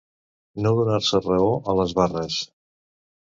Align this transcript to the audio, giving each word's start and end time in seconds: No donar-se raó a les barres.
No 0.65 0.71
donar-se 0.77 1.19
raó 1.25 1.51
a 1.73 1.77
les 1.81 1.93
barres. 1.99 2.39